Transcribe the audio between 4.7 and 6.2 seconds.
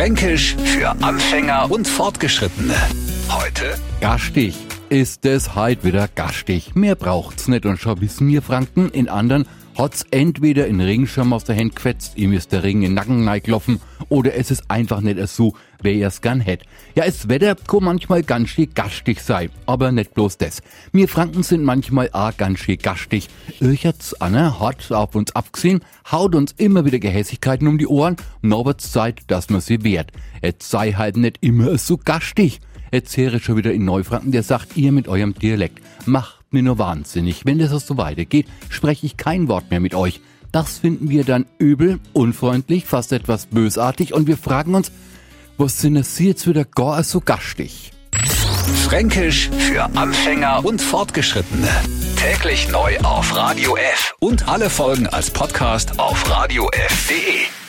ist es halt wieder